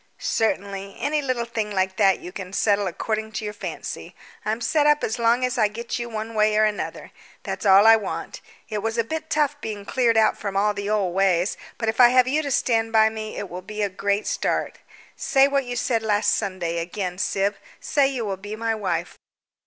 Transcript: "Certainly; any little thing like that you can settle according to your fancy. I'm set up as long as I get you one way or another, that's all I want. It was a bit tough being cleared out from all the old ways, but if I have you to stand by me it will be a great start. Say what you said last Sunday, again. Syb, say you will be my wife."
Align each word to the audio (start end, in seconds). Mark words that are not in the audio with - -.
"Certainly; 0.17 0.95
any 0.97 1.21
little 1.21 1.45
thing 1.45 1.69
like 1.69 1.97
that 1.97 2.19
you 2.19 2.31
can 2.31 2.53
settle 2.53 2.87
according 2.87 3.33
to 3.33 3.45
your 3.45 3.53
fancy. 3.53 4.15
I'm 4.43 4.59
set 4.59 4.87
up 4.87 5.03
as 5.03 5.19
long 5.19 5.45
as 5.45 5.59
I 5.59 5.67
get 5.67 5.99
you 5.99 6.09
one 6.09 6.33
way 6.33 6.57
or 6.57 6.63
another, 6.65 7.11
that's 7.43 7.67
all 7.67 7.85
I 7.85 7.95
want. 7.97 8.41
It 8.67 8.79
was 8.79 8.97
a 8.97 9.03
bit 9.03 9.29
tough 9.29 9.61
being 9.61 9.85
cleared 9.85 10.17
out 10.17 10.39
from 10.39 10.57
all 10.57 10.73
the 10.73 10.89
old 10.89 11.13
ways, 11.13 11.55
but 11.77 11.87
if 11.87 11.99
I 11.99 12.07
have 12.09 12.27
you 12.27 12.41
to 12.41 12.49
stand 12.49 12.91
by 12.91 13.09
me 13.09 13.37
it 13.37 13.47
will 13.47 13.61
be 13.61 13.83
a 13.83 13.89
great 13.89 14.25
start. 14.25 14.79
Say 15.15 15.47
what 15.47 15.65
you 15.65 15.75
said 15.75 16.01
last 16.01 16.33
Sunday, 16.35 16.79
again. 16.79 17.19
Syb, 17.19 17.55
say 17.79 18.07
you 18.07 18.25
will 18.25 18.37
be 18.37 18.55
my 18.55 18.73
wife." 18.73 19.19